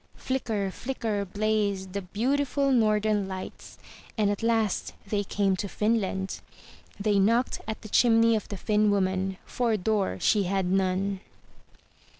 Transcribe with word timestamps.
Flicker, 0.15 0.71
flicker 0.71 1.25
blazed 1.25 1.93
the 1.93 2.01
beau 2.01 2.35
tiful 2.35 2.71
northern 2.71 3.27
lights, 3.27 3.77
and 4.17 4.31
at 4.31 4.41
last 4.41 4.95
they 5.05 5.23
came 5.23 5.55
to 5.57 5.67
Finland. 5.69 6.41
They 6.99 7.19
knocked 7.19 7.61
at 7.67 7.83
the 7.83 7.87
chimney 7.89 8.35
of 8.35 8.47
the 8.47 8.57
Finn 8.57 8.89
woman, 8.89 9.37
for 9.45 9.77
door 9.77 10.17
she 10.19 10.45
had 10.45 10.65
none. 10.65 11.19